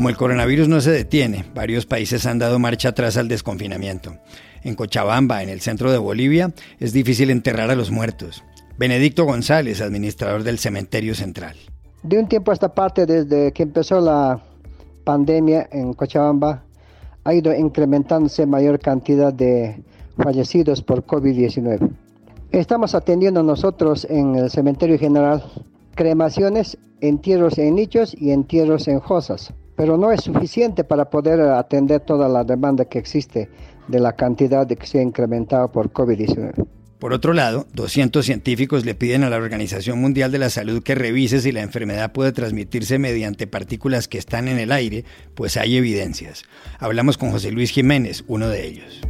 [0.00, 4.16] Como el coronavirus no se detiene, varios países han dado marcha atrás al desconfinamiento.
[4.64, 8.42] En Cochabamba, en el centro de Bolivia, es difícil enterrar a los muertos.
[8.78, 11.54] Benedicto González, administrador del cementerio central.
[12.02, 14.42] De un tiempo a esta parte, desde que empezó la
[15.04, 16.64] pandemia en Cochabamba,
[17.24, 19.82] ha ido incrementándose mayor cantidad de
[20.16, 21.90] fallecidos por COVID-19.
[22.52, 25.44] Estamos atendiendo nosotros en el cementerio general
[25.94, 32.02] cremaciones, entierros en nichos y entierros en fosas, pero no es suficiente para poder atender
[32.02, 33.48] toda la demanda que existe
[33.88, 36.66] de la cantidad que se ha incrementado por COVID-19.
[36.98, 40.94] Por otro lado, 200 científicos le piden a la Organización Mundial de la Salud que
[40.94, 45.78] revise si la enfermedad puede transmitirse mediante partículas que están en el aire, pues hay
[45.78, 46.42] evidencias.
[46.78, 49.00] Hablamos con José Luis Jiménez, uno de ellos.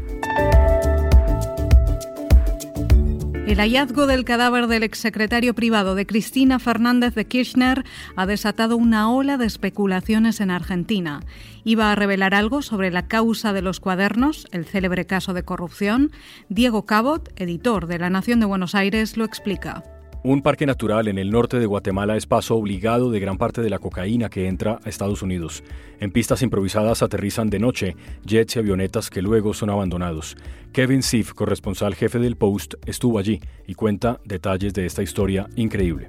[3.50, 9.10] El hallazgo del cadáver del exsecretario privado de Cristina Fernández de Kirchner ha desatado una
[9.10, 11.18] ola de especulaciones en Argentina.
[11.64, 16.12] Iba a revelar algo sobre la causa de los cuadernos, el célebre caso de corrupción.
[16.48, 19.82] Diego Cabot, editor de La Nación de Buenos Aires, lo explica.
[20.22, 23.70] Un parque natural en el norte de Guatemala es paso obligado de gran parte de
[23.70, 25.64] la cocaína que entra a Estados Unidos.
[25.98, 27.96] En pistas improvisadas aterrizan de noche
[28.26, 30.36] jets y avionetas que luego son abandonados.
[30.74, 36.08] Kevin Siff, corresponsal jefe del Post, estuvo allí y cuenta detalles de esta historia increíble.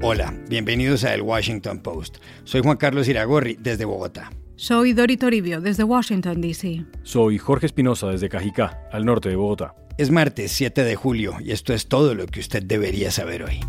[0.00, 2.16] Hola, bienvenidos a El Washington Post.
[2.44, 4.30] Soy Juan Carlos Iragorri desde Bogotá.
[4.56, 6.86] Soy Dori Toribio desde Washington, D.C.
[7.02, 9.74] Soy Jorge Espinosa desde Cajicá, al norte de Bogotá.
[9.98, 13.60] Es martes 7 de julio y esto es todo lo que usted debería saber hoy.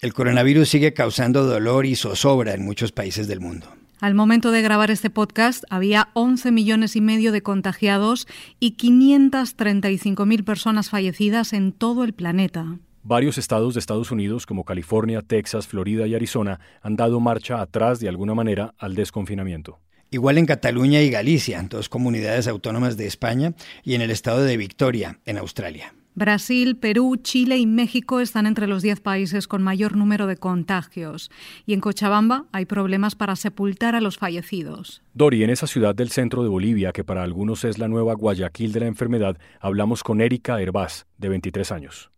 [0.00, 3.66] El coronavirus sigue causando dolor y zozobra en muchos países del mundo.
[4.00, 8.26] Al momento de grabar este podcast había 11 millones y medio de contagiados
[8.58, 12.78] y 535 mil personas fallecidas en todo el planeta.
[13.02, 17.98] Varios estados de Estados Unidos, como California, Texas, Florida y Arizona, han dado marcha atrás
[17.98, 19.78] de alguna manera al desconfinamiento.
[20.10, 24.56] Igual en Cataluña y Galicia, dos comunidades autónomas de España, y en el estado de
[24.58, 25.94] Victoria, en Australia.
[26.14, 31.30] Brasil, Perú, Chile y México están entre los 10 países con mayor número de contagios.
[31.64, 35.02] Y en Cochabamba hay problemas para sepultar a los fallecidos.
[35.14, 38.72] Dori, en esa ciudad del centro de Bolivia, que para algunos es la nueva Guayaquil
[38.72, 42.10] de la enfermedad, hablamos con Erika Herbaz, de 23 años.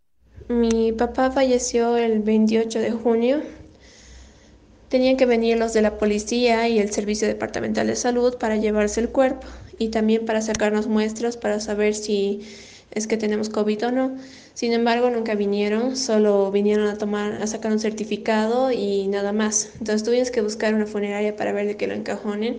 [0.49, 3.43] Mi papá falleció el 28 de junio.
[4.89, 9.01] Tenían que venir los de la policía y el Servicio Departamental de Salud para llevarse
[9.01, 9.47] el cuerpo
[9.79, 12.43] y también para sacarnos muestras para saber si
[12.91, 14.17] es que tenemos COVID o no.
[14.55, 19.71] Sin embargo, nunca vinieron, solo vinieron a tomar, a sacar un certificado y nada más.
[19.79, 22.59] Entonces tuvimos que buscar una funeraria para ver de que lo encajonen.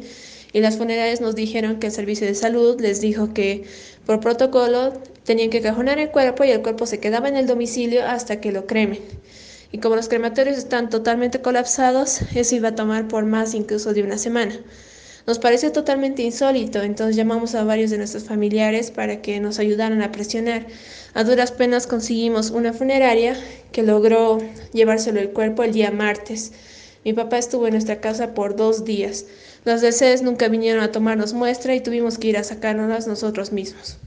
[0.54, 3.64] Y las funerarias nos dijeron que el servicio de salud les dijo que
[4.06, 4.94] por protocolo
[5.24, 8.52] tenían que cajonar el cuerpo y el cuerpo se quedaba en el domicilio hasta que
[8.52, 9.00] lo cremen.
[9.72, 14.04] Y como los crematorios están totalmente colapsados, eso iba a tomar por más incluso de
[14.04, 14.56] una semana.
[15.26, 20.02] Nos parece totalmente insólito, entonces llamamos a varios de nuestros familiares para que nos ayudaran
[20.02, 20.66] a presionar.
[21.14, 23.38] A duras penas conseguimos una funeraria
[23.72, 24.40] que logró
[24.74, 26.52] llevárselo el cuerpo el día martes.
[27.06, 29.26] Mi papá estuvo en nuestra casa por dos días.
[29.64, 33.98] Los DCs nunca vinieron a tomarnos muestra y tuvimos que ir a sacárnoslas nosotros mismos.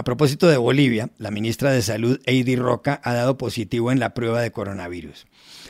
[0.00, 4.14] A propósito de Bolivia, la ministra de Salud, Heidi Roca, ha dado positivo en la
[4.14, 5.26] prueba de coronavirus.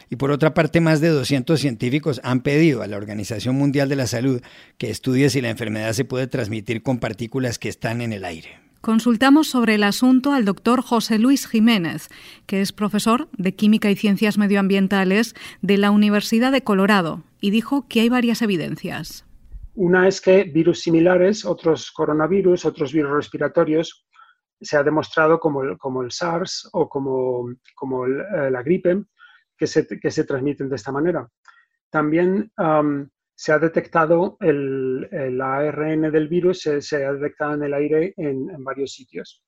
[0.08, 3.96] Y por otra parte, más de 200 científicos han pedido a la Organización Mundial de
[3.96, 4.40] la Salud
[4.78, 8.50] que estudie si la enfermedad se puede transmitir con partículas que están en el aire.
[8.80, 12.08] Consultamos sobre el asunto al doctor José Luis Jiménez,
[12.46, 17.88] que es profesor de Química y Ciencias Medioambientales de la Universidad de Colorado, y dijo
[17.88, 19.24] que hay varias evidencias.
[19.74, 24.06] Una es que virus similares, otros coronavirus, otros virus respiratorios,
[24.60, 29.04] se ha demostrado como el, como el SARS o como, como eh, la gripe,
[29.56, 31.28] que se, que se, transmiten de esta manera.
[31.90, 32.52] También
[33.34, 38.48] se ha detectado el, el, ARN del virus, se, ha detectado en el aire en,
[38.50, 39.42] en, varios sitios.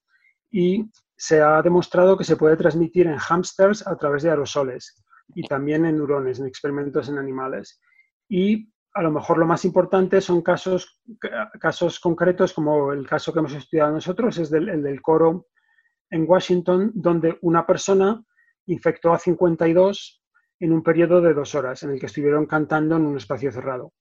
[0.51, 5.03] Y se ha demostrado que se puede transmitir en hámsters a través de aerosoles
[5.35, 7.81] y también en neurones, en experimentos en animales.
[8.29, 11.01] Y a lo mejor lo más importante son casos,
[11.59, 15.47] casos concretos, como el caso que hemos estudiado nosotros, es el del coro
[16.11, 18.23] en Washington, donde una persona
[18.67, 20.23] infectó a 52
[20.61, 23.95] en un periodo de dos horas, en el que estuvieron cantando en un espacio cerrado.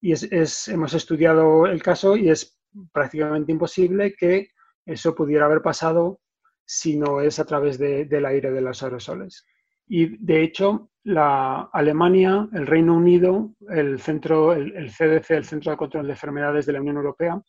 [0.00, 2.58] Y es, hemos estudiado el caso y es
[2.92, 4.50] prácticamente imposible que
[4.84, 6.20] eso pudiera haber pasado
[6.64, 9.44] si no es a través del aire de los aerosoles.
[9.88, 15.78] Y de hecho, la Alemania, el Reino Unido, el, centro, el, CDC, el Centro de
[15.78, 17.40] Control de Enfermedades de la Unión Europea,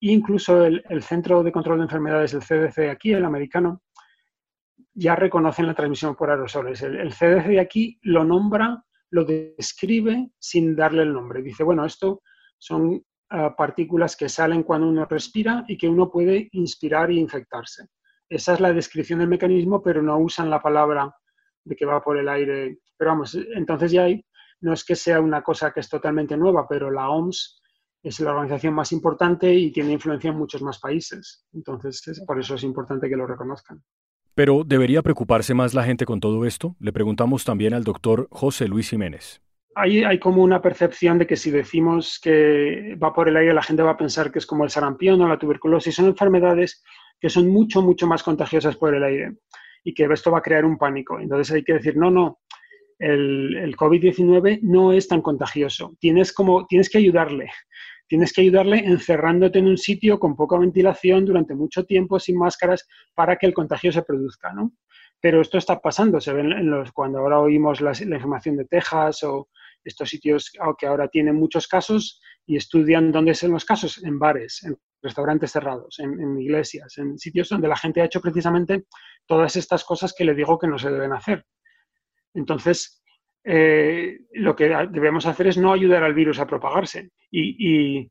[0.00, 3.82] incluso el, Centro de Control de Enfermedades, el CDC aquí, el americano,
[4.92, 6.82] ya reconocen la transmisión por aerosoles.
[6.82, 11.40] El, CDC de aquí lo nombra, lo describe sin darle el nombre.
[11.40, 12.20] Dice, bueno, esto
[12.58, 17.86] son ah, partículas que salen cuando uno respira y que uno puede inspirar e infectarse.
[18.28, 21.10] Esa es la descripción del mecanismo, pero no usan la palabra
[21.64, 22.78] de que va por el aire.
[22.96, 24.24] Pero vamos, entonces ya hay,
[24.60, 27.60] no es que sea una cosa que es totalmente nueva, pero la OMS
[28.02, 31.46] es la organización más importante y tiene influencia en muchos más países.
[31.52, 33.82] Entonces, por eso es importante que lo reconozcan.
[34.34, 36.74] Pero ¿debería preocuparse más la gente con todo esto?
[36.80, 39.42] Le preguntamos también al doctor José Luis Jiménez.
[39.74, 43.62] Hay, hay, como una percepción de que si decimos que va por el aire, la
[43.62, 45.94] gente va a pensar que es como el sarampión o la tuberculosis.
[45.94, 46.82] Son enfermedades
[47.20, 49.36] que son mucho, mucho más contagiosas por el aire
[49.84, 51.18] y que esto va a crear un pánico.
[51.18, 52.40] Entonces hay que decir, no, no,
[52.98, 55.96] el, el COVID-19 no es tan contagioso.
[55.98, 57.50] Tienes, como, tienes que ayudarle
[58.12, 62.86] tienes que ayudarle encerrándote en un sitio con poca ventilación durante mucho tiempo, sin máscaras,
[63.14, 64.74] para que el contagio se produzca, ¿no?
[65.18, 69.22] Pero esto está pasando, se ve en los, cuando ahora oímos la, información de Texas
[69.22, 69.48] o
[69.82, 74.62] estos sitios que ahora tienen muchos casos y estudian dónde son los casos, en bares,
[74.64, 78.84] en restaurantes cerrados, en, iglesias, en sitios donde la gente ha hecho precisamente
[79.26, 81.44] todas estas cosas que le digo que no se deben hacer.
[82.34, 83.02] Entonces,
[83.44, 87.10] eh, lo que debemos hacer es no ayudar al virus a propagarse.
[87.30, 88.10] Y,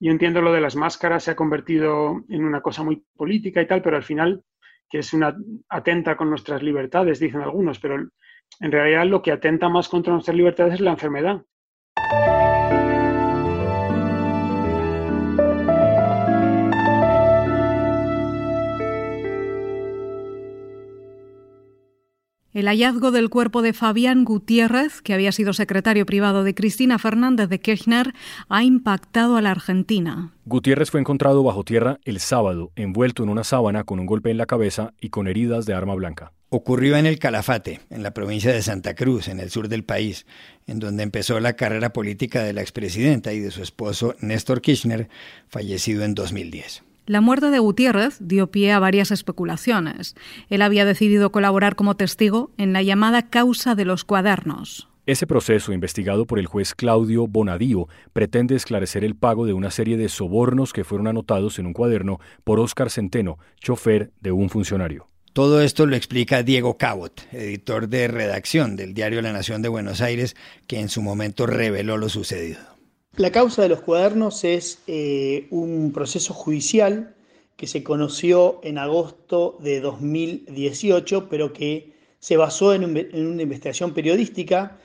[0.00, 3.68] yo entiendo lo de las máscaras se ha convertido en una cosa muy política y
[3.68, 4.42] tal, pero al final,
[4.90, 5.36] que es una
[5.68, 8.08] atenta con nuestras libertades, dicen algunos, pero
[8.60, 11.42] en realidad lo que atenta más contra nuestras libertades es la enfermedad.
[22.54, 27.48] El hallazgo del cuerpo de Fabián Gutiérrez, que había sido secretario privado de Cristina Fernández
[27.48, 28.12] de Kirchner,
[28.50, 30.34] ha impactado a la Argentina.
[30.44, 34.36] Gutiérrez fue encontrado bajo tierra el sábado, envuelto en una sábana con un golpe en
[34.36, 36.32] la cabeza y con heridas de arma blanca.
[36.50, 40.26] Ocurrió en el Calafate, en la provincia de Santa Cruz, en el sur del país,
[40.66, 45.08] en donde empezó la carrera política de la expresidenta y de su esposo Néstor Kirchner,
[45.48, 46.84] fallecido en 2010.
[47.04, 50.14] La muerte de Gutiérrez dio pie a varias especulaciones.
[50.48, 54.88] Él había decidido colaborar como testigo en la llamada causa de los cuadernos.
[55.04, 59.96] Ese proceso, investigado por el juez Claudio Bonadío, pretende esclarecer el pago de una serie
[59.96, 65.08] de sobornos que fueron anotados en un cuaderno por Óscar Centeno, chofer de un funcionario.
[65.32, 70.02] Todo esto lo explica Diego Cabot, editor de redacción del diario La Nación de Buenos
[70.02, 70.36] Aires,
[70.68, 72.71] que en su momento reveló lo sucedido.
[73.16, 77.14] La causa de los cuadernos es eh, un proceso judicial
[77.56, 84.78] que se conoció en agosto de 2018, pero que se basó en, una investigación periodística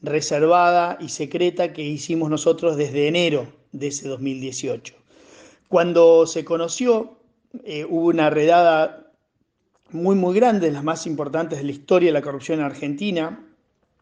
[0.00, 4.94] reservada y secreta que hicimos nosotros desde enero de ese 2018.
[5.68, 7.18] Cuando se conoció,
[7.64, 9.12] eh, hubo una redada
[9.90, 13.46] muy, muy grande, las más importantes de la historia de la corrupción en Argentina.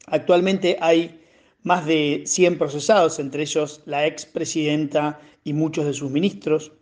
[0.07, 1.22] Actualmente hay
[1.63, 6.73] más de 100 procesados, entre ellos la expresidenta y muchos de sus ministros.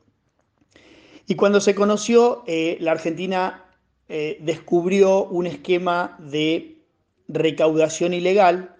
[1.26, 3.64] Y cuando se conoció, eh, la Argentina
[4.08, 6.78] eh, descubrió un esquema de
[7.28, 8.74] recaudación ilegal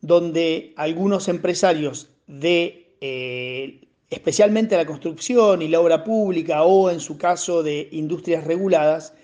[0.00, 7.18] donde algunos empresarios de eh, especialmente la construcción y la obra pública o en su
[7.18, 9.14] caso de industrias reguladas,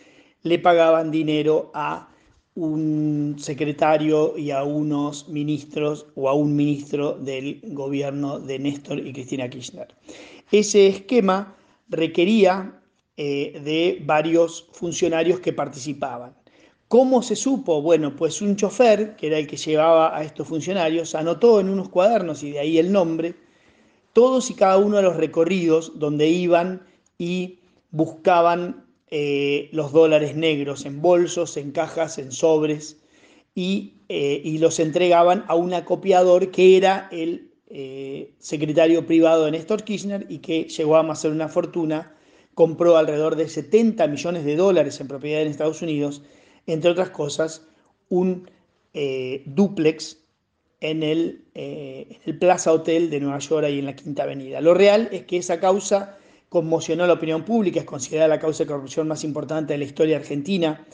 [0.42, 2.09] le pagaban dinero a
[2.54, 9.12] un secretario y a unos ministros o a un ministro del gobierno de Néstor y
[9.12, 9.94] Cristina Kirchner.
[10.50, 11.56] Ese esquema
[11.88, 12.80] requería
[13.16, 16.34] eh, de varios funcionarios que participaban.
[16.88, 17.82] ¿Cómo se supo?
[17.82, 21.88] Bueno, pues un chofer, que era el que llevaba a estos funcionarios, anotó en unos
[21.88, 23.36] cuadernos, y de ahí el nombre,
[24.12, 26.82] todos y cada uno de los recorridos donde iban
[27.16, 27.60] y
[27.92, 32.98] buscaban eh, los dólares negros en bolsos, en cajas, en sobres,
[33.56, 39.82] y, eh, los entregaban a un acopiador que era el eh, secretario privado de Néstor
[39.82, 42.14] Kirchner y que llegó a hacer una fortuna,
[42.54, 46.22] compró alrededor de 70 millones de dólares en propiedad en Estados Unidos,
[46.66, 47.66] entre otras cosas,
[48.08, 48.48] un
[49.44, 50.18] duplex
[50.80, 54.60] en el, en el Plaza Hotel de Nueva York, ahí en la Quinta Avenida.
[54.60, 56.18] Lo real es que esa causa
[56.50, 59.84] conmocionó a la opinión pública, es considerada la causa de corrupción más importante de la
[59.84, 60.86] historia argentina,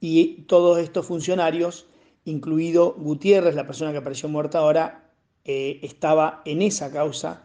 [0.00, 1.86] y todos estos funcionarios,
[2.24, 5.12] incluido Gutiérrez, la persona que apareció muerta ahora,
[5.44, 7.44] eh, estaba en esa causa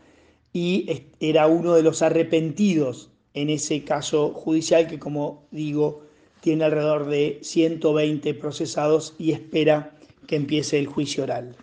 [0.54, 6.04] y era uno de los arrepentidos en ese caso judicial que, como digo,
[6.42, 11.56] tiene alrededor de 120 procesados y espera que empiece el juicio oral.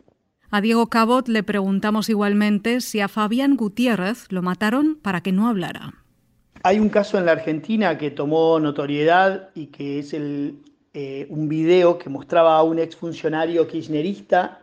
[0.57, 5.49] A Diego Cabot le preguntamos igualmente si a Fabián Gutiérrez lo mataron para que no
[5.49, 5.95] hablara.
[6.63, 11.49] Hay un caso en la Argentina que tomó notoriedad y que es el, eh, un
[11.49, 14.61] video que mostraba a un exfuncionario kirchnerista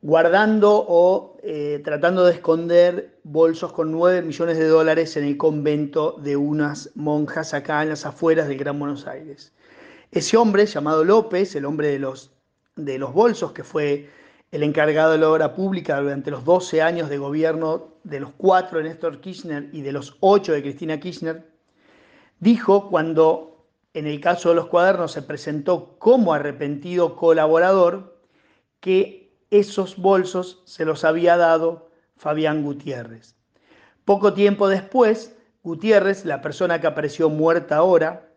[0.00, 6.12] guardando o eh, tratando de esconder bolsos con 9 millones de dólares en el convento
[6.12, 9.52] de unas monjas acá en las afueras del Gran Buenos Aires.
[10.12, 12.30] Ese hombre, llamado López, el hombre de los,
[12.74, 14.16] de los bolsos, que fue
[14.50, 18.78] el encargado de la obra pública durante los 12 años de gobierno de los cuatro
[18.78, 21.50] de Néstor Kirchner y de los ocho de Cristina Kirchner,
[22.40, 28.22] dijo cuando en el caso de los cuadernos se presentó como arrepentido colaborador
[28.80, 33.36] que esos bolsos se los había dado Fabián Gutiérrez.
[34.04, 38.30] Poco tiempo después, Gutiérrez, la persona que apareció muerta ahora,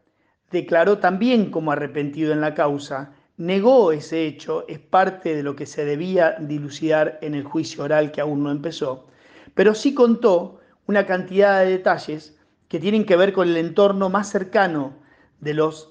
[0.51, 5.65] declaró también como arrepentido en la causa, negó ese hecho, es parte de lo que
[5.65, 9.07] se debía dilucidar en el juicio oral que aún no empezó,
[9.55, 14.29] pero sí contó una cantidad de detalles que tienen que ver con el entorno más
[14.29, 14.93] cercano
[15.39, 15.89] de los,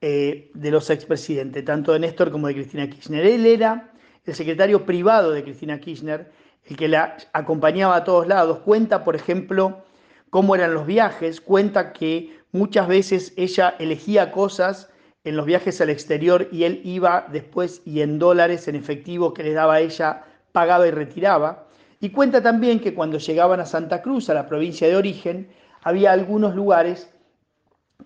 [0.00, 3.26] eh, de los expresidentes, tanto de Néstor como de Cristina Kirchner.
[3.26, 3.92] Él era
[4.24, 6.30] el secretario privado de Cristina Kirchner,
[6.66, 9.84] el que la acompañaba a todos lados, cuenta, por ejemplo,
[10.30, 14.91] cómo eran los viajes, cuenta que muchas veces ella elegía cosas
[15.24, 19.44] en los viajes al exterior y él iba después y en dólares, en efectivo que
[19.44, 21.68] le daba a ella, pagaba y retiraba.
[22.00, 25.48] Y cuenta también que cuando llegaban a Santa Cruz, a la provincia de origen,
[25.82, 27.10] había algunos lugares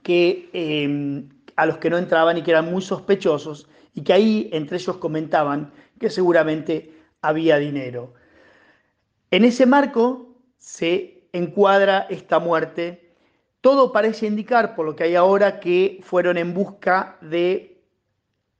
[0.02, 1.24] que, eh,
[1.56, 4.98] a los que no entraban y que eran muy sospechosos y que ahí entre ellos
[4.98, 6.92] comentaban que seguramente
[7.22, 8.12] había dinero.
[9.30, 13.05] En ese marco se encuadra esta muerte.
[13.66, 17.82] Todo parece indicar, por lo que hay ahora, que fueron en busca de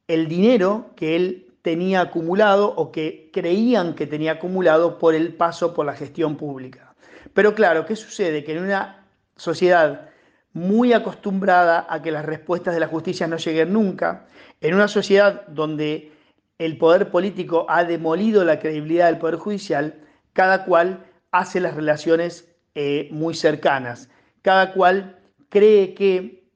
[0.08, 5.74] el dinero que él tenía acumulado o que creían que tenía acumulado por el paso
[5.74, 6.96] por la gestión pública.
[7.34, 8.42] Pero claro, ¿qué sucede?
[8.42, 10.08] Que en una sociedad
[10.52, 14.26] muy acostumbrada a que las respuestas de la justicia no lleguen nunca,
[14.60, 16.10] en una sociedad donde
[16.58, 20.00] el poder político ha demolido la credibilidad del poder judicial,
[20.32, 24.10] cada cual hace las relaciones eh, muy cercanas,
[24.46, 26.48] cada cual cree que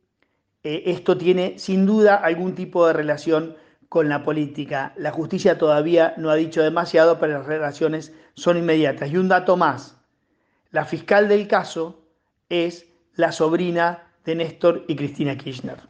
[0.63, 3.57] eh, esto tiene sin duda algún tipo de relación
[3.89, 4.95] con la política.
[4.97, 9.11] La justicia todavía no ha dicho demasiado, pero las relaciones son inmediatas.
[9.11, 9.97] Y un dato más,
[10.71, 12.05] la fiscal del caso
[12.49, 15.90] es la sobrina de Néstor y Cristina Kirchner.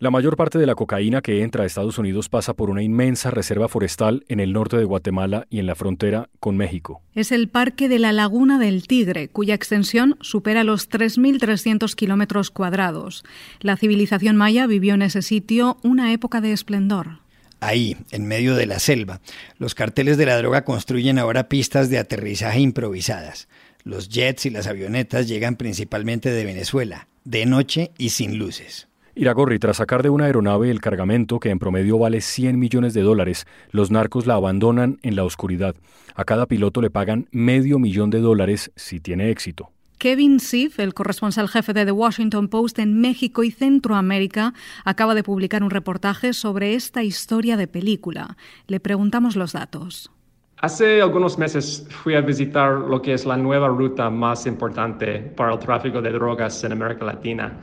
[0.00, 3.32] La mayor parte de la cocaína que entra a Estados Unidos pasa por una inmensa
[3.32, 7.02] reserva forestal en el norte de Guatemala y en la frontera con México.
[7.16, 13.24] Es el Parque de la Laguna del Tigre, cuya extensión supera los 3.300 kilómetros cuadrados.
[13.58, 17.18] La civilización maya vivió en ese sitio una época de esplendor.
[17.58, 19.20] Ahí, en medio de la selva,
[19.58, 23.48] los carteles de la droga construyen ahora pistas de aterrizaje improvisadas.
[23.82, 28.87] Los jets y las avionetas llegan principalmente de Venezuela, de noche y sin luces.
[29.18, 33.02] Iragorri, tras sacar de una aeronave el cargamento que en promedio vale 100 millones de
[33.02, 35.74] dólares, los narcos la abandonan en la oscuridad.
[36.14, 39.72] A cada piloto le pagan medio millón de dólares si tiene éxito.
[39.98, 45.24] Kevin Siff, el corresponsal jefe de The Washington Post en México y Centroamérica, acaba de
[45.24, 48.36] publicar un reportaje sobre esta historia de película.
[48.68, 50.12] Le preguntamos los datos.
[50.58, 55.54] Hace algunos meses fui a visitar lo que es la nueva ruta más importante para
[55.54, 57.58] el tráfico de drogas en América Latina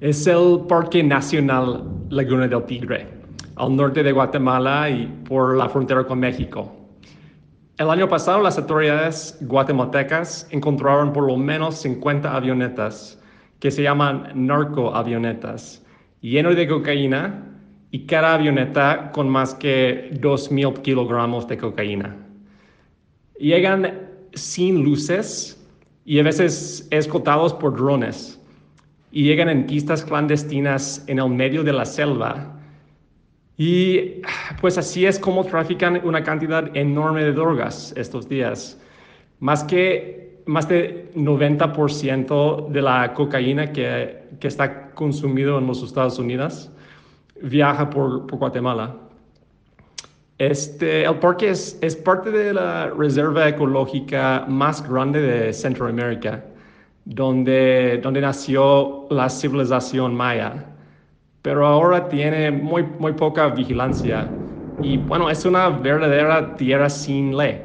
[0.00, 3.06] es el Parque Nacional Laguna del Tigre,
[3.56, 6.74] al norte de Guatemala y por la frontera con México.
[7.76, 13.20] El año pasado las autoridades guatemaltecas encontraron por lo menos 50 avionetas
[13.58, 15.84] que se llaman narcoavionetas,
[16.22, 17.44] llenas de cocaína
[17.90, 22.16] y cada avioneta con más que 2.000 kilogramos de cocaína.
[23.38, 25.62] Llegan sin luces
[26.06, 28.39] y a veces escoltados por drones
[29.12, 32.56] y llegan en pistas clandestinas en el medio de la selva.
[33.56, 34.22] Y
[34.60, 38.80] pues así es como trafican una cantidad enorme de drogas estos días.
[39.40, 46.18] Más que más de 90% de la cocaína que, que, está consumido en los Estados
[46.18, 46.70] Unidos
[47.42, 48.96] viaja por, por Guatemala.
[50.38, 56.42] Este, el parque es, es parte de la reserva ecológica más grande de Centroamérica
[57.04, 60.66] donde, donde nació la civilización maya,
[61.42, 64.28] pero ahora tiene muy, muy poca vigilancia
[64.82, 67.62] y bueno, es una verdadera tierra sin ley.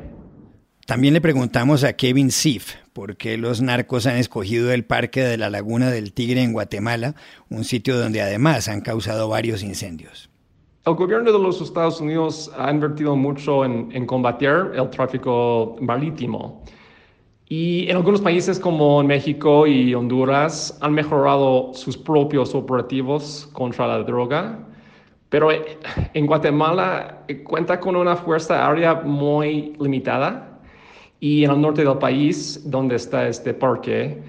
[0.86, 5.38] También le preguntamos a Kevin Sif por qué los narcos han escogido el Parque de
[5.38, 7.16] la Laguna del Tigre en Guatemala,
[7.50, 10.30] un sitio donde además han causado varios incendios.
[10.86, 16.64] El gobierno de los Estados Unidos ha invertido mucho en, en combatir el tráfico marítimo.
[17.48, 24.00] Y en algunos países como México y Honduras han mejorado sus propios operativos contra la
[24.00, 24.60] droga,
[25.30, 30.60] pero en Guatemala eh, cuenta con una fuerza aérea muy limitada
[31.20, 34.22] y en el norte del país, donde está este parque,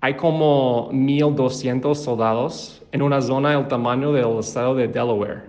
[0.00, 5.42] hay como 1.200 soldados en una zona del tamaño del estado de Delaware.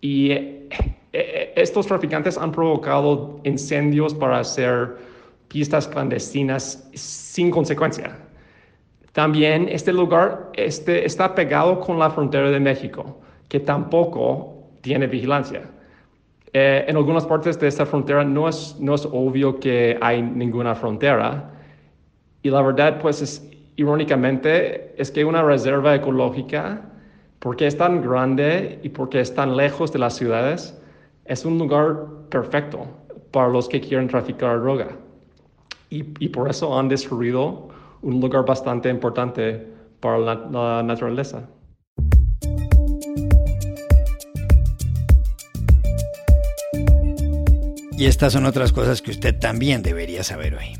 [0.00, 0.68] Y eh,
[1.12, 5.09] eh, estos traficantes han provocado incendios para hacer
[5.50, 8.16] pistas clandestinas sin consecuencia.
[9.12, 15.62] También este lugar este, está pegado con la frontera de México, que tampoco tiene vigilancia.
[16.52, 20.76] Eh, en algunas partes de esta frontera no es, no es obvio que hay ninguna
[20.76, 21.50] frontera.
[22.42, 26.82] Y la verdad, pues, es, irónicamente, es que una reserva ecológica,
[27.40, 30.80] porque es tan grande y porque es tan lejos de las ciudades,
[31.24, 31.96] es un lugar
[32.28, 32.86] perfecto
[33.32, 34.88] para los que quieren traficar droga.
[35.90, 37.68] Y, por eso han destruido
[38.02, 39.66] un lugar bastante importante
[39.98, 41.48] para la naturaleza.
[48.00, 50.74] Y estas son otras cosas que usted también debería saber hoy.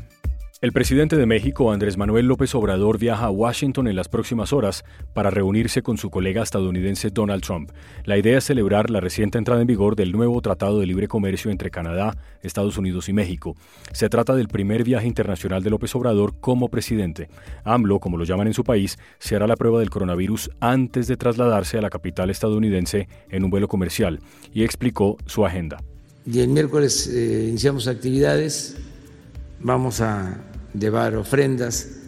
[0.61, 4.85] El presidente de México, Andrés Manuel López Obrador, viaja a Washington en las próximas horas
[5.11, 7.71] para reunirse con su colega estadounidense Donald Trump.
[8.05, 11.49] La idea es celebrar la reciente entrada en vigor del nuevo Tratado de Libre Comercio
[11.49, 13.55] entre Canadá, Estados Unidos y México.
[13.91, 17.27] Se trata del primer viaje internacional de López Obrador como presidente.
[17.63, 21.17] AMLO, como lo llaman en su país, se hará la prueba del coronavirus antes de
[21.17, 24.19] trasladarse a la capital estadounidense en un vuelo comercial
[24.53, 25.79] y explicó su agenda
[26.23, 28.77] y el miércoles eh, iniciamos actividades,
[29.59, 32.01] vamos a llevar ofrendas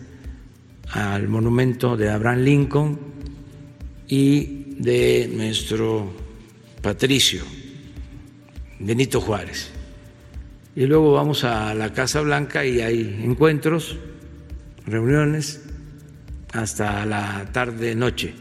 [0.92, 3.00] al monumento de Abraham Lincoln
[4.08, 6.14] y de nuestro
[6.82, 7.44] patricio
[8.80, 9.72] Benito Juárez.
[10.76, 13.98] Y luego vamos a la Casa Blanca y hay encuentros,
[14.86, 15.64] reuniones
[16.52, 18.34] hasta la tarde-noche.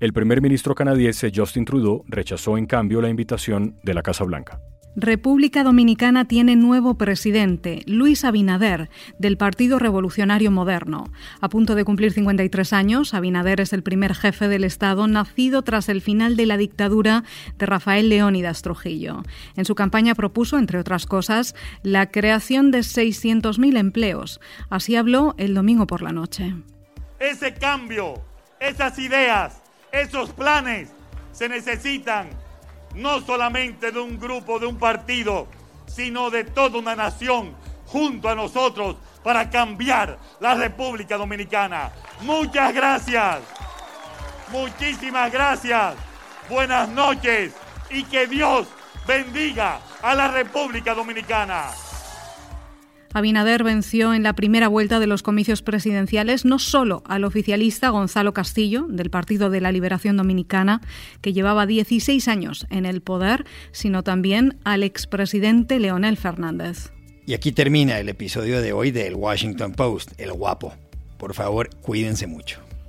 [0.00, 4.60] El primer ministro canadiense Justin Trudeau rechazó en cambio la invitación de la Casa Blanca.
[4.96, 11.10] República Dominicana tiene nuevo presidente, Luis Abinader, del Partido Revolucionario Moderno.
[11.40, 15.88] A punto de cumplir 53 años, Abinader es el primer jefe del Estado nacido tras
[15.88, 17.24] el final de la dictadura
[17.58, 19.24] de Rafael Leónidas Trujillo.
[19.56, 24.40] En su campaña propuso, entre otras cosas, la creación de 600.000 empleos.
[24.70, 26.54] Así habló el domingo por la noche.
[27.18, 28.14] Ese cambio,
[28.60, 30.92] esas ideas, esos planes
[31.32, 32.28] se necesitan
[32.94, 35.46] no solamente de un grupo, de un partido,
[35.86, 37.54] sino de toda una nación
[37.86, 41.90] junto a nosotros para cambiar la República Dominicana.
[42.22, 43.40] Muchas gracias.
[44.50, 45.94] Muchísimas gracias.
[46.48, 47.52] Buenas noches
[47.90, 48.66] y que Dios
[49.06, 51.70] bendiga a la República Dominicana.
[53.14, 58.34] Abinader venció en la primera vuelta de los comicios presidenciales no solo al oficialista Gonzalo
[58.34, 60.80] Castillo, del Partido de la Liberación Dominicana,
[61.20, 66.90] que llevaba 16 años en el poder, sino también al expresidente Leonel Fernández.
[67.24, 70.74] Y aquí termina el episodio de hoy del Washington Post, El Guapo.
[71.16, 72.64] Por favor, cuídense mucho